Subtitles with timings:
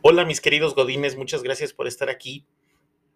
[0.00, 2.46] Hola mis queridos Godines, muchas gracias por estar aquí.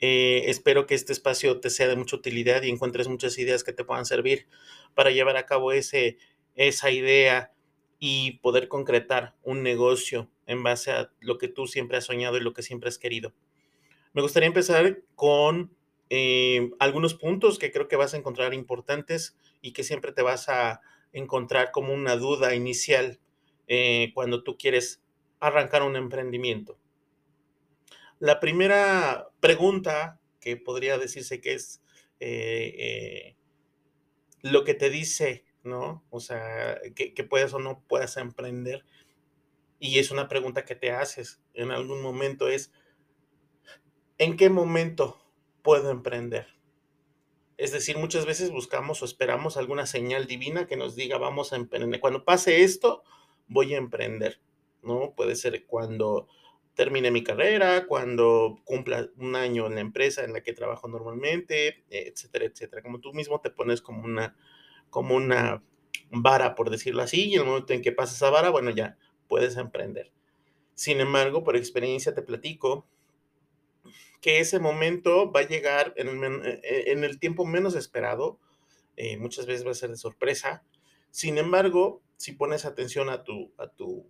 [0.00, 3.72] Eh, espero que este espacio te sea de mucha utilidad y encuentres muchas ideas que
[3.72, 4.48] te puedan servir
[4.92, 6.18] para llevar a cabo ese,
[6.56, 7.52] esa idea
[8.00, 12.40] y poder concretar un negocio en base a lo que tú siempre has soñado y
[12.40, 13.32] lo que siempre has querido.
[14.12, 15.76] Me gustaría empezar con
[16.10, 20.48] eh, algunos puntos que creo que vas a encontrar importantes y que siempre te vas
[20.48, 20.80] a
[21.12, 23.20] encontrar como una duda inicial
[23.68, 25.01] eh, cuando tú quieres
[25.48, 26.78] arrancar un emprendimiento.
[28.18, 31.82] La primera pregunta que podría decirse que es
[32.20, 33.36] eh, eh,
[34.42, 36.04] lo que te dice, ¿no?
[36.10, 38.84] O sea, que, que puedas o no puedas emprender.
[39.78, 42.72] Y es una pregunta que te haces en algún momento es,
[44.18, 45.20] ¿en qué momento
[45.62, 46.46] puedo emprender?
[47.56, 51.56] Es decir, muchas veces buscamos o esperamos alguna señal divina que nos diga, vamos a
[51.56, 52.00] emprender.
[52.00, 53.04] Cuando pase esto,
[53.46, 54.40] voy a emprender.
[54.82, 55.14] ¿No?
[55.14, 56.28] Puede ser cuando
[56.74, 61.84] termine mi carrera, cuando cumpla un año en la empresa en la que trabajo normalmente,
[61.90, 62.82] etcétera, etcétera.
[62.82, 64.36] Como tú mismo te pones como una,
[64.90, 65.62] como una
[66.10, 68.96] vara, por decirlo así, y en el momento en que pasas esa vara, bueno, ya
[69.28, 70.12] puedes emprender.
[70.74, 72.86] Sin embargo, por experiencia te platico
[74.20, 78.38] que ese momento va a llegar en el, eh, eh, en el tiempo menos esperado,
[78.96, 80.64] eh, muchas veces va a ser de sorpresa.
[81.10, 84.06] Sin embargo, si pones atención a tu, a tu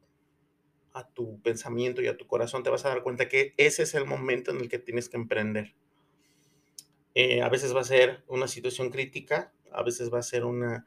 [0.94, 3.94] a tu pensamiento y a tu corazón, te vas a dar cuenta que ese es
[3.94, 5.74] el momento en el que tienes que emprender.
[7.14, 10.86] Eh, a veces va a ser una situación crítica, a veces va a ser una,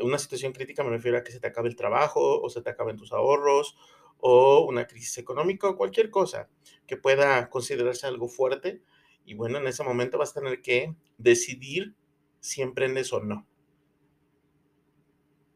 [0.00, 2.70] una situación crítica, me refiero a que se te acabe el trabajo o se te
[2.70, 3.76] acaben tus ahorros
[4.20, 6.48] o una crisis económica o cualquier cosa
[6.86, 8.82] que pueda considerarse algo fuerte.
[9.24, 11.94] Y bueno, en ese momento vas a tener que decidir
[12.40, 13.46] si emprendes o no.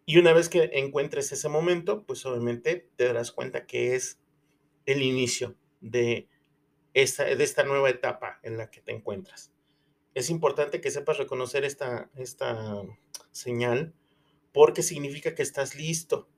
[0.05, 4.19] Y una vez que encuentres ese momento, pues obviamente te darás cuenta que es
[4.85, 6.29] el inicio de
[6.93, 9.53] esta, de esta nueva etapa en la que te encuentras.
[10.15, 12.83] Es importante que sepas reconocer esta, esta
[13.31, 13.95] señal
[14.53, 16.29] porque significa que estás listo.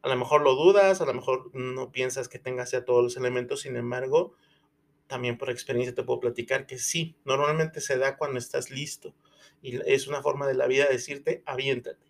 [0.00, 3.16] A lo mejor lo dudas, a lo mejor no piensas que tengas ya todos los
[3.16, 4.34] elementos, sin embargo,
[5.06, 9.14] también por experiencia te puedo platicar que sí, normalmente se da cuando estás listo.
[9.62, 12.03] Y es una forma de la vida decirte, aviéntate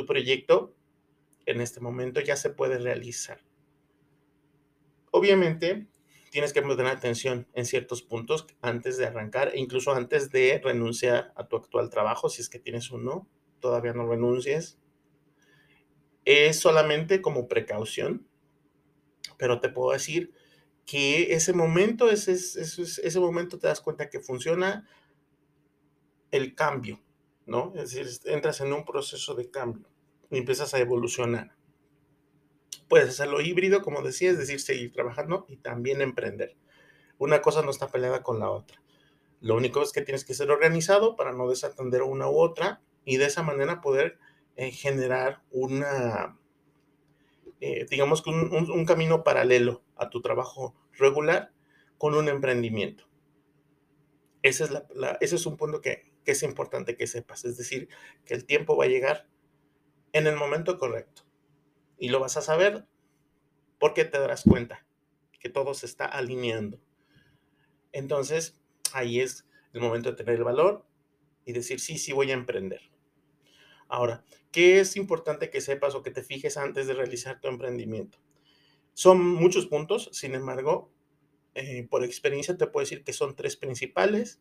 [0.00, 0.74] tu proyecto
[1.44, 3.42] en este momento ya se puede realizar.
[5.10, 5.88] Obviamente,
[6.30, 11.34] tienes que poner atención en ciertos puntos antes de arrancar e incluso antes de renunciar
[11.36, 13.28] a tu actual trabajo, si es que tienes uno,
[13.60, 14.78] todavía no renuncies.
[16.24, 18.26] Es solamente como precaución,
[19.36, 20.32] pero te puedo decir
[20.86, 24.88] que ese momento, ese, ese, ese momento te das cuenta que funciona
[26.30, 27.02] el cambio,
[27.50, 27.72] ¿no?
[27.74, 29.88] Es decir, entras en un proceso de cambio
[30.30, 31.56] y empiezas a evolucionar.
[32.88, 36.56] Puedes hacerlo híbrido, como decía, es decir, seguir trabajando y también emprender.
[37.18, 38.80] Una cosa no está peleada con la otra.
[39.40, 43.16] Lo único es que tienes que ser organizado para no desatender una u otra y
[43.16, 44.18] de esa manera poder
[44.54, 46.38] eh, generar una,
[47.60, 51.52] eh, digamos que un, camino paralelo a tu trabajo regular
[51.98, 53.08] con un emprendimiento.
[54.42, 54.70] Ese es,
[55.20, 57.88] ese es un punto que, que es importante que sepas, es decir,
[58.24, 59.28] que el tiempo va a llegar
[60.12, 61.22] en el momento correcto.
[61.98, 62.86] Y lo vas a saber
[63.78, 64.86] porque te darás cuenta
[65.38, 66.80] que todo se está alineando.
[67.92, 68.60] Entonces,
[68.92, 70.86] ahí es el momento de tener el valor
[71.44, 72.82] y decir, sí, sí voy a emprender.
[73.88, 78.18] Ahora, ¿qué es importante que sepas o que te fijes antes de realizar tu emprendimiento?
[78.94, 80.92] Son muchos puntos, sin embargo,
[81.54, 84.40] eh, por experiencia te puedo decir que son tres principales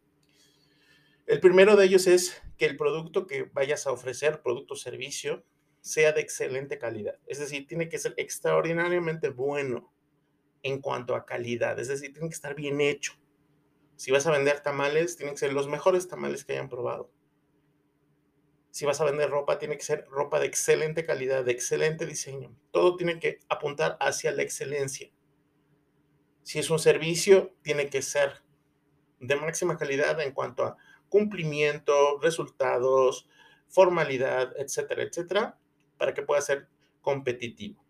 [1.29, 5.45] el primero de ellos es que el producto que vayas a ofrecer, producto o servicio,
[5.79, 7.19] sea de excelente calidad.
[7.27, 9.93] Es decir, tiene que ser extraordinariamente bueno
[10.63, 11.77] en cuanto a calidad.
[11.77, 13.13] Es decir, tiene que estar bien hecho.
[13.95, 17.11] Si vas a vender tamales, tienen que ser los mejores tamales que hayan probado.
[18.71, 22.57] Si vas a vender ropa, tiene que ser ropa de excelente calidad, de excelente diseño.
[22.71, 25.11] Todo tiene que apuntar hacia la excelencia.
[26.41, 28.41] Si es un servicio, tiene que ser
[29.19, 30.77] de máxima calidad en cuanto a
[31.09, 33.27] cumplimiento, resultados,
[33.67, 35.59] formalidad, etcétera, etcétera,
[35.97, 36.67] para que pueda ser
[37.01, 37.83] competitivo.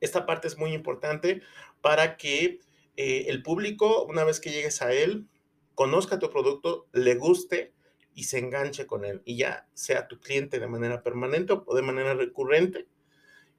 [0.00, 1.42] Esta parte es muy importante
[1.80, 2.60] para que
[2.96, 5.26] eh, el público, una vez que llegues a él,
[5.74, 7.72] conozca tu producto, le guste
[8.14, 11.82] y se enganche con él y ya sea tu cliente de manera permanente o de
[11.82, 12.88] manera recurrente.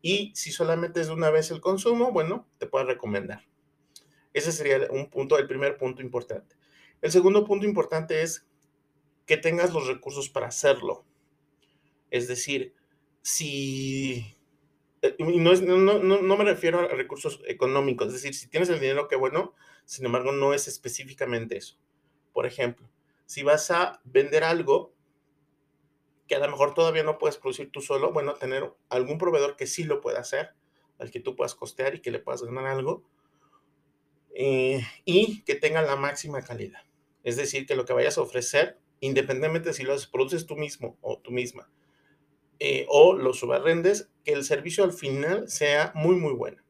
[0.02, 3.44] Y si solamente es de una vez el consumo, bueno, te puedo recomendar.
[4.34, 6.56] Ese sería un punto, el primer punto importante.
[7.02, 8.46] El segundo punto importante es
[9.26, 11.06] que tengas los recursos para hacerlo.
[12.10, 12.74] Es decir,
[13.22, 14.38] si
[15.02, 18.80] eh, no, no, no, no me refiero a recursos económicos, es decir, si tienes el
[18.80, 19.54] dinero, qué bueno,
[19.86, 21.78] sin embargo, no es específicamente eso.
[22.34, 22.90] Por ejemplo,
[23.26, 24.94] si vas a vender algo
[26.28, 29.68] que a lo mejor todavía no puedes producir tú solo, bueno, tener algún proveedor que
[29.68, 30.54] sí lo pueda hacer,
[31.00, 33.04] al que tú puedas costear y que le puedas ganar algo,
[34.36, 36.82] eh, y que tenga la máxima calidad.
[37.24, 41.20] Es decir, que lo que vayas a ofrecer, independientemente si lo produces tú mismo o
[41.20, 41.70] tú misma,
[42.60, 46.62] eh, o lo subarrendes, que el servicio al final sea muy, muy bueno.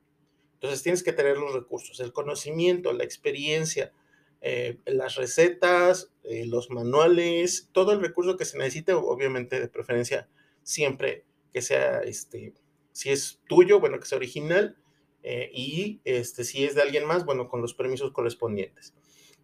[0.56, 3.94] Entonces tienes que tener los recursos, el conocimiento, la experiencia,
[4.42, 10.30] eh, las recetas, los manuales, todo el recurso que se necesite, obviamente de preferencia
[10.64, 12.54] siempre que sea, este,
[12.92, 14.78] si es tuyo, bueno, que sea original,
[15.24, 18.94] eh, y este, si es de alguien más, bueno, con los permisos correspondientes.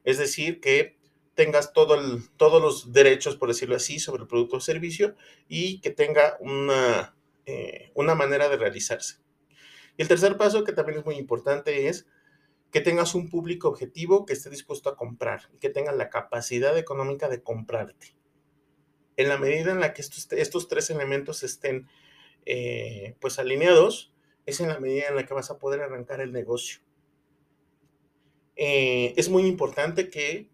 [0.05, 0.97] Es decir, que
[1.35, 1.97] tengas todo
[2.37, 5.15] todos los derechos, por decirlo así, sobre el producto o servicio
[5.49, 7.15] y que tenga una,
[7.45, 9.17] eh, una manera de realizarse.
[9.97, 12.07] Y el tercer paso, que también es muy importante, es
[12.71, 16.77] que tengas un público objetivo que esté dispuesto a comprar y que tenga la capacidad
[16.77, 18.15] económica de comprarte.
[19.17, 21.87] En la medida en la que estos, estos tres elementos estén
[22.45, 24.13] eh, pues alineados,
[24.45, 26.81] es en la medida en la que vas a poder arrancar el negocio.
[28.55, 30.49] Eh, es muy importante que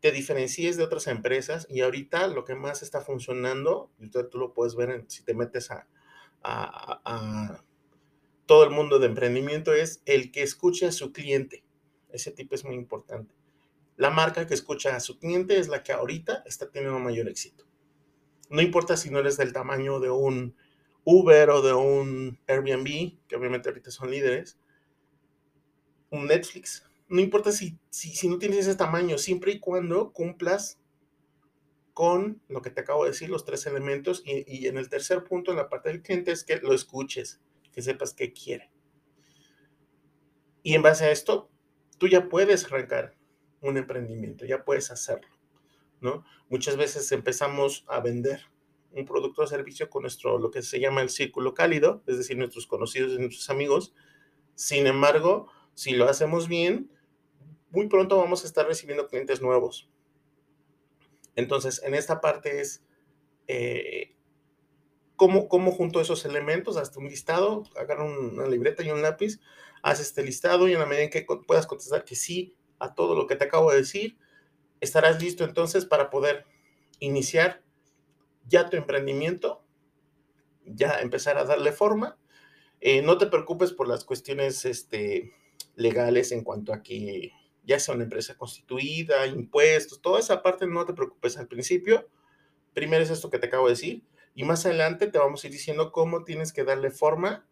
[0.00, 4.52] te diferencies de otras empresas y ahorita lo que más está funcionando, y tú, lo
[4.52, 5.86] puedes ver si te metes a,
[8.46, 11.64] todo el mundo de emprendimiento, es el que escuche a su cliente.
[12.10, 13.34] Ese tipo es muy importante.
[13.96, 17.64] La marca que escucha a su cliente es la que ahorita está teniendo mayor éxito.
[18.48, 20.54] No importa si no eres del tamaño de un
[21.02, 24.58] Uber o de un Airbnb, que obviamente ahorita son líderes,
[26.10, 26.85] un Netflix.
[27.08, 30.80] No importa si, si, no tienes ese tamaño, siempre y cuando cumplas
[31.94, 34.22] con lo que te acabo de decir, los tres elementos.
[34.26, 37.40] Y, y, en el tercer punto, en la parte del cliente, es que lo escuches,
[37.72, 38.70] que sepas qué quiere.
[40.62, 41.48] Y en base a esto,
[41.98, 43.16] tú ya puedes arrancar
[43.60, 45.30] un emprendimiento, ya puedes hacerlo,
[46.00, 46.24] ¿no?
[46.48, 48.42] Muchas veces empezamos a vender
[48.92, 52.36] un producto o servicio con nuestro, lo que se llama el círculo cálido, es decir,
[52.36, 53.94] nuestros conocidos y nuestros amigos.
[54.54, 56.90] Sin embargo, si lo hacemos bien,
[57.76, 59.86] muy pronto vamos a estar recibiendo clientes nuevos.
[61.34, 62.82] Entonces, en esta parte es
[63.48, 64.16] eh,
[65.14, 69.40] cómo, cómo junto esos elementos, hasta un listado, agarra una libreta y un lápiz,
[69.82, 73.14] haz este listado y en la medida en que puedas contestar que sí a todo
[73.14, 74.16] lo que te acabo de decir,
[74.80, 76.46] estarás listo entonces para poder
[76.98, 77.62] iniciar
[78.48, 79.62] ya tu emprendimiento,
[80.64, 82.16] ya empezar a darle forma.
[82.80, 85.34] Eh, no te preocupes por las cuestiones este,
[85.74, 87.32] legales en cuanto a que
[87.66, 92.08] ya sea una empresa constituida, impuestos, toda esa parte no te preocupes al principio.
[92.72, 94.04] Primero es esto que te acabo de decir
[94.34, 97.46] y más adelante te vamos a ir diciendo cómo tienes que darle forma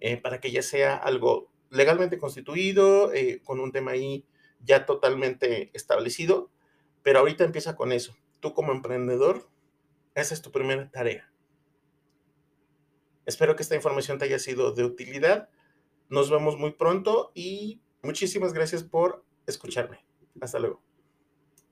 [0.00, 4.24] eh, para que ya sea algo legalmente constituido, eh, con un tema ahí
[4.60, 6.50] ya totalmente establecido,
[7.02, 8.16] pero ahorita empieza con eso.
[8.40, 9.50] Tú como emprendedor
[10.16, 11.30] esa es tu primera tarea.
[13.26, 15.50] Espero que esta información te haya sido de utilidad.
[16.08, 20.04] Nos vemos muy pronto y muchísimas gracias por escucharme.
[20.40, 20.82] Hasta luego.